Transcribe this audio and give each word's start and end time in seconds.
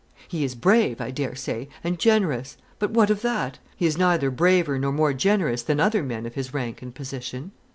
He 0.27 0.43
is 0.43 0.55
brave, 0.55 0.99
I 0.99 1.11
dare 1.11 1.35
say, 1.35 1.69
and 1.83 1.99
generous; 1.99 2.57
but 2.79 2.89
what 2.89 3.11
of 3.11 3.21
that? 3.21 3.59
He 3.77 3.85
is 3.85 3.99
neither 3.99 4.31
braver 4.31 4.79
nor 4.79 4.91
more 4.91 5.13
generous 5.13 5.61
than 5.61 5.79
other 5.79 6.01
men 6.01 6.25
of 6.25 6.33
his 6.33 6.55
rank 6.55 6.81
and 6.81 6.91
position." 6.95 7.51